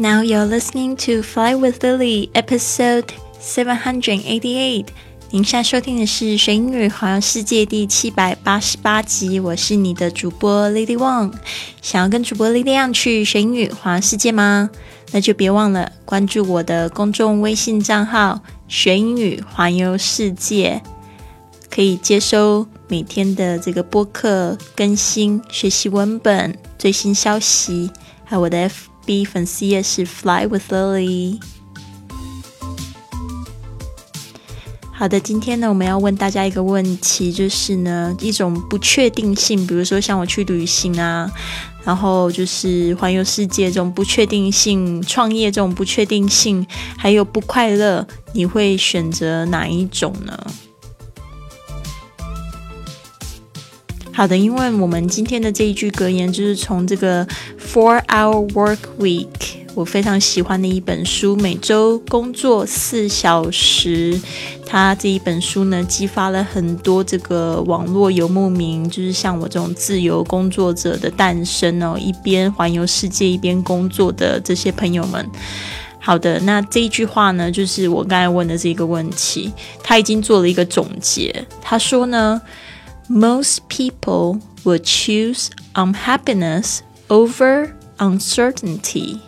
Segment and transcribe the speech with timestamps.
[0.00, 4.86] Now you're listening to Fly with Lily, episode seven hundred eighty-eight.
[5.30, 9.38] 您现在收听的是《学英语环游世界》第七百八十八集。
[9.38, 11.34] 我是你的主播 Lily Wang。
[11.82, 14.70] 想要跟主播 Lily 样去学英语环游世界吗？
[15.10, 20.80] 那就别忘了关注我的公众微信账号“学英语环游世界”，
[21.68, 27.90] 可以接收每天的这个播客更新、学习文本、最新消息，
[28.24, 31.40] 还有我的 F B 粉丝页是 Fly with Lily。
[34.92, 41.30] 好的，今天呢，我们要问大家一个问题，就是呢，一种不确定性，比如说像我去旅行啊，
[41.84, 46.66] 然后就是环游世界这种不确定性，创业这种不确定性，
[46.98, 50.38] 还有不快乐，你会选择哪一种呢？
[54.12, 57.26] 好的，因为我们今天的这一句格言就是从这个
[57.72, 59.28] Four Hour Work Week。
[59.76, 64.20] 我非常喜欢的一本书，每周工作四小时。
[64.66, 71.96] 它这一本书呢，激发了很多这个网络游牧民，就是像我这种自由工作者的诞生哦。
[71.96, 75.24] 一边环游世界，一边工作的这些朋友们。
[76.00, 79.52] 好的，那这一句话呢，就是我刚才问的这个问题，
[79.84, 81.46] 他已经做了一个总结。
[81.62, 82.42] 他说呢
[83.08, 86.78] ，Most people will choose unhappiness
[87.09, 89.19] over uncertainty.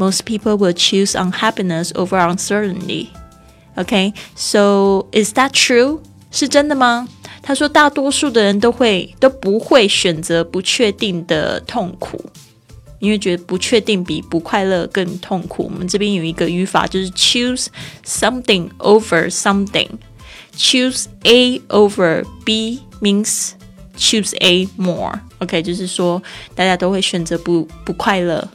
[0.00, 3.12] most people will choose unhappiness over uncertainty.
[3.76, 6.00] Okay, so is that true?
[6.32, 7.06] 是真的吗？
[7.42, 12.24] 他说，大多数的人都会都不会选择不确定的痛苦，
[12.98, 15.64] 因为觉得不确定比不快乐更痛苦。
[15.64, 17.66] 我们这边有一个语法，就是 choose
[18.04, 19.88] something over something.
[20.56, 23.52] Choose A over B means
[23.96, 25.20] choose A more.
[25.39, 26.21] OK，就是说
[26.53, 28.47] 大家都会选择不不快乐。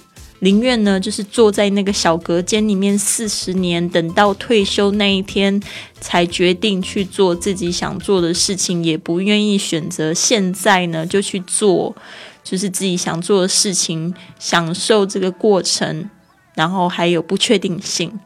[0.42, 5.62] 宁愿呢，就是坐在那个小隔间里面四十年，等到退休那一天
[6.00, 11.94] 才决定去做自己想做的事情，也不愿意选择现在呢就去做，
[12.42, 16.08] 就是自己想做的事情，享受这个过程，
[16.54, 18.18] 然后还有不确定性。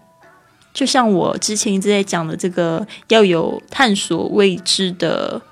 [0.73, 5.43] 就像我之前一直在讲的，这个要有探索未知的。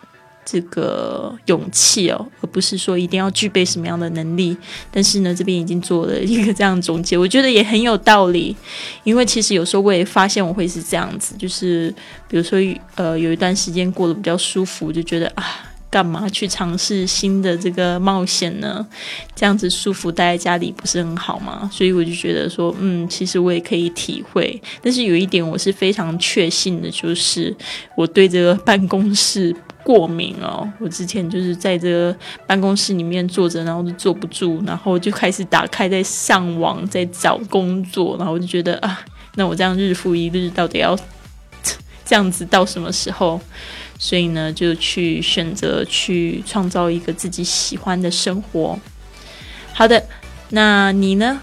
[0.44, 4.56] 这个勇气哦，而不是说一定要具备什么样的能力。
[4.90, 8.54] 但是呢，这边已经做了一个这样总结，我觉得也很有道理。
[9.04, 11.94] 因为其实有时候我也发现我会是这样子，就是
[12.28, 12.58] 比如说
[12.96, 15.44] 呃，有一段时间过得比较舒服，就觉得啊，
[15.88, 18.84] 干嘛去尝试新的这个冒险呢？
[19.36, 21.70] 这样子舒服待在家里不是很好吗？
[21.72, 24.60] 所以我就觉得说，嗯，其实我也可以体会。
[24.82, 27.54] 但是有一点我是非常确信的，就是
[27.96, 29.54] 我对这个办公室。
[29.82, 32.16] 过敏哦，我之前就是在这个
[32.46, 39.04] 办公室里面坐着，然后就坐不住，然后就开始打开在上网，在找工作，然后我就觉得啊，
[39.34, 40.96] 那我这样日复一日，到底要
[42.04, 43.40] 这样子到什么时候？
[43.98, 48.76] 所以呢，就去选择去创造一个自己喜欢的生活。
[49.72, 50.04] 好的，
[50.48, 51.40] 那你呢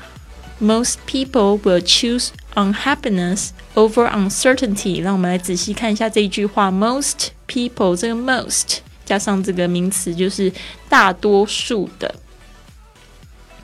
[0.59, 5.02] ？Most people will choose unhappiness over uncertainty。
[5.02, 10.50] 让我们来仔细看一下这一句话：Most。People 这个 most 加上这个名词就是
[10.88, 12.12] 大多数的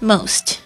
[0.03, 0.57] most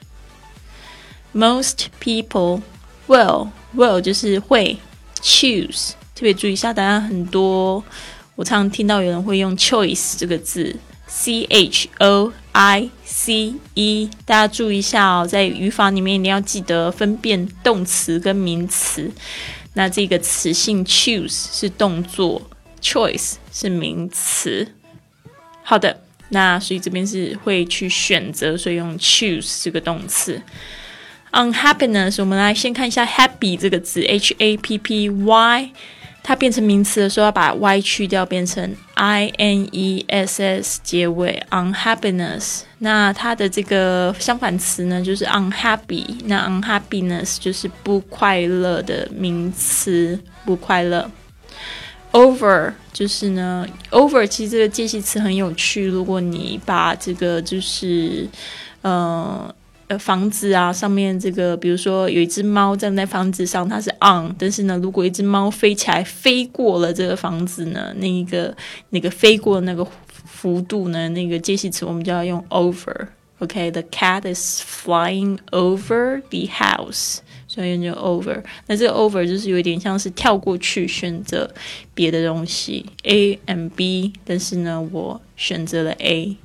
[1.32, 2.60] most people
[3.06, 4.76] will will 就是会
[5.22, 7.82] choose 特别注意一下，大家很多
[8.34, 10.76] 我常听到有人会用 choice 这个字
[11.09, 19.11] C h o i c e，大家注意一下哦，在语法里面一定要记得分辨动词跟名词。
[19.73, 22.49] 那这个词性 choose 是动作。
[22.81, 24.65] Choice 是名词，
[25.63, 25.99] 好的，
[26.29, 30.41] 那所以这边是会去选择，所以用 choose 这个动词。
[31.33, 35.71] Unhappiness，我们来先看一下 happy 这个字，H A P P Y，
[36.21, 41.41] 它变成名词的时候要把 Y 去掉，变成 I N E S S 结尾。
[41.49, 51.09] Unhappiness，那它的这个相反词呢就是 unhappy，那 unhappiness 就是不快乐的名词，不快乐。
[52.11, 55.85] Over 就是呢，over 其实这个介系词很有趣。
[55.85, 58.27] 如果你把这个就是
[58.81, 59.53] 呃
[59.89, 68.55] 呃房子啊上面这个，比如说有一只猫站在房子上，它是 on，但是呢，如果一只猫飞起来飞过了这个房子呢，那一个
[68.91, 73.07] 那个飞过那个幅度呢，那个介系词我们就要用 over。
[73.39, 77.17] OK，the cat is flying over the house。
[77.47, 81.49] 所以就 over，那这个 over 就是有点像是跳过去选择
[81.95, 86.37] 别的东西 A and B，但是呢，我选择了 A。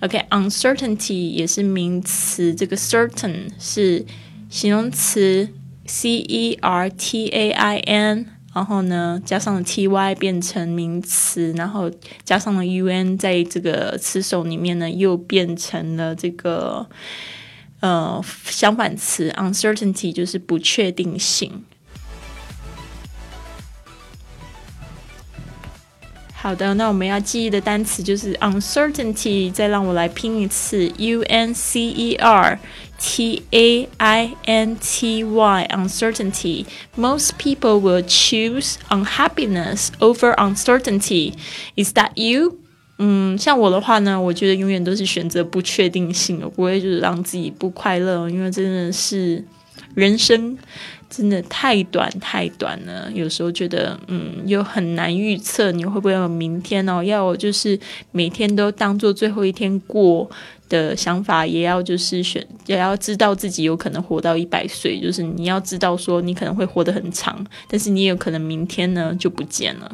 [0.00, 4.04] OK，uncertainty 也是名词，这个 certain 是
[4.50, 5.48] 形容词
[5.86, 11.90] c e r t a i n，然后呢加上了 t y 变成名词，然后
[12.24, 16.86] 加上了 u n，在这个词首里面呢又变成了这个
[17.80, 21.64] 呃相反词 uncertainty，就是不确定性。
[26.45, 32.59] 好的，那我们要记忆的单词就是 uncertainty，再让我来拼一次 u n c e r
[32.97, 36.65] t a i n t y uncertainty.
[36.97, 41.33] Most people will choose unhappiness over uncertainty.
[41.75, 42.57] Is that you?
[42.97, 49.43] 嗯，像我的话呢，我觉得永远都是选择不确定性，我不会就是让自己不快乐，因为真的是
[49.93, 50.57] 人生。
[51.08, 57.02] 真的太短太短了，有时候觉得嗯，又很难预测你会不会有明天哦。
[57.02, 57.78] 要就是
[58.10, 60.28] 每天都当做最后一天过
[60.68, 65.00] 的想法，也要就是选，也要知道自己有可能活到一百岁。
[65.00, 69.90] 就是你要知道说你可能会活得很长，但是你也有可能明天呢就不见了。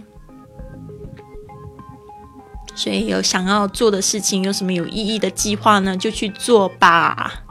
[2.74, 7.44] 所以有想要做的事情，有什么有意义的计划呢，就去做吧。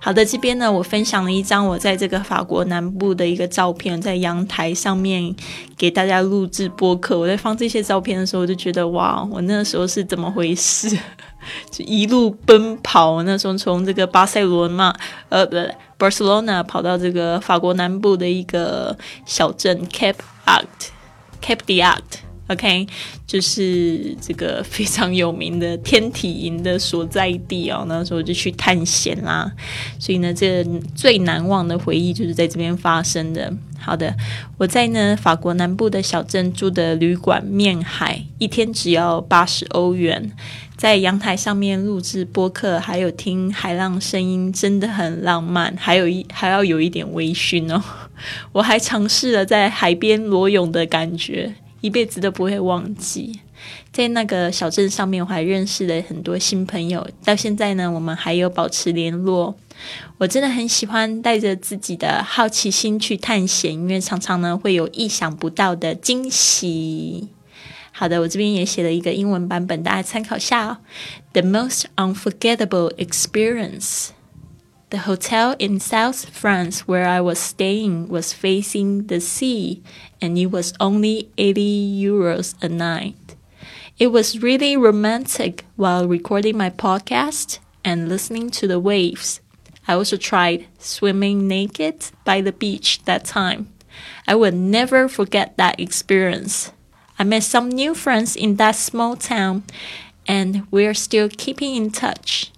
[0.00, 5.34] 好的，这边呢，我分享了一张我在这个法国南部的一个照片，在阳台上面
[5.76, 7.18] 给大家录制播客。
[7.18, 10.96] 我在放这些照片的时候，我就觉得哇，我那时候是怎么回事？
[11.70, 14.92] 就一路奔跑，那时候从这个巴塞罗那，
[15.28, 15.56] 呃，不
[15.98, 22.25] ，Barcelona 跑到这个法国南部的一个小镇 Cap Art，Cap d'Art。
[22.48, 22.86] OK，
[23.26, 27.84] 就是这个非常有名的天体营的所在地哦。
[27.88, 29.50] 那时候就去探险啦，
[29.98, 30.64] 所以呢，这
[30.94, 33.52] 最难忘的回忆就是在这边发生的。
[33.78, 34.16] 好的，
[34.58, 40.32] 我在呢法国南部的小镇住的旅馆面海，一天只要八十欧元，
[40.76, 45.76] 在阳台上面录制播客，还有听海浪声音，真的很浪漫。
[45.76, 47.82] 还有一 还要有一点微醺哦。
[48.52, 51.54] 我还尝试了在海边裸泳的感觉。
[51.80, 53.40] 一辈子都不会忘记，
[53.92, 57.06] 在那个小镇上面，我还认识了很多新朋友。
[57.24, 59.56] 到现在呢，我们还有保持联络。
[60.18, 67.28] 我真的很喜欢带着自己的好奇心去探险，因为常常呢会有意想不到的惊喜。
[67.92, 70.78] 好的，我这边也写了一个英文版本，大家参考下哦。
[71.32, 74.08] The most unforgettable experience.
[74.96, 79.82] The hotel in South France where I was staying was facing the sea,
[80.22, 83.36] and it was only 80 euros a night.
[83.98, 89.42] It was really romantic while recording my podcast and listening to the waves.
[89.86, 93.68] I also tried swimming naked by the beach that time.
[94.26, 96.72] I will never forget that experience.
[97.18, 99.64] I met some new friends in that small town,
[100.26, 102.50] and we're still keeping in touch.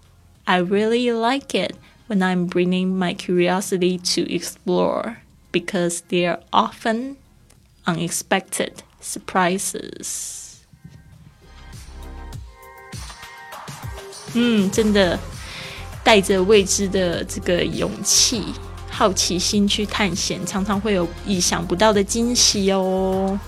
[0.47, 1.77] I really like it
[2.09, 5.19] when I'm bringing my curiosity to explore
[5.53, 7.17] because they are often
[7.87, 10.57] unexpected surprises.
[14.35, 15.19] 嗯，真的
[16.05, 18.45] 带着未知的这个勇气、
[18.91, 23.39] 好奇心去探险，常常会有意想不到的惊喜哦。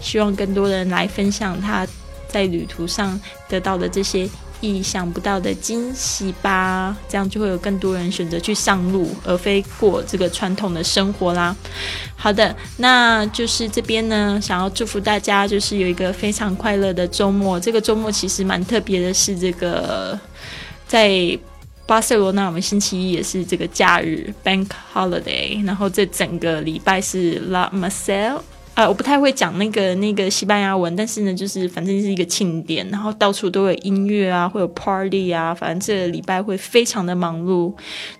[0.00, 1.86] 希望更多人来分享他
[2.26, 4.28] 在旅途上得到的这些
[4.62, 11.54] 意想不到的惊喜吧，这样就会有更多人选择去上路，而非过这个传统的生活啦。
[12.16, 17.60] 好的，那就是这边呢，想要祝福大家，就是有一个非常快乐的周末。
[17.60, 20.18] 这个周末其实蛮特别的，是这个
[20.86, 21.36] 在
[21.84, 28.40] 巴塞罗那，我们星期一也是这个假日 （Bank Holiday），然后这整个礼拜是 La Marcel。
[28.74, 37.74] 啊，我不太会讲那个那个西班牙文，但是呢，就是反正是一个庆典，然后到处都有音乐啊，会有 party 啊，反正这个礼拜会非常的忙碌。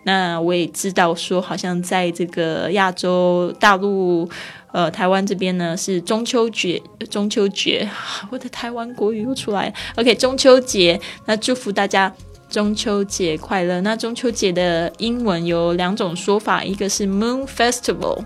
[0.04, 4.28] 那我也知道说，好像在这个亚洲大陆，
[4.72, 7.88] 呃，台湾这边呢是中秋节，中秋节，
[8.30, 9.72] 我的台湾国语又出来。
[9.96, 12.12] OK，中秋节，那祝福大家
[12.50, 13.80] 中秋节快乐。
[13.80, 18.22] 那中秋节的英文有两种说法，一个是 Moon Festival。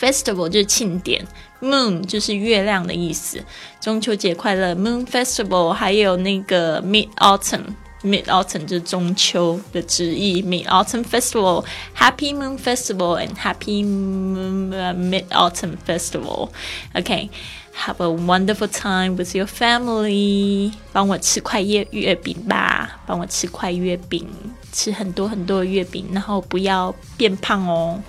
[0.00, 1.22] Festival 就是庆典
[1.60, 3.38] ，Moon 就是月亮的意思。
[3.80, 5.72] 中秋节快乐，Moon Festival。
[5.72, 16.48] 还有那个 Mid Autumn，Mid Autumn 就是中秋的旨意，Mid Autumn Festival，Happy Moon Festival and Happy Mid Autumn Festival。
[16.94, 20.72] OK，Have a wonderful time with your family。
[20.92, 24.26] 帮我吃块月月饼吧，帮我吃块月饼，
[24.72, 28.02] 吃很多很多的月饼，然后不要变胖哦。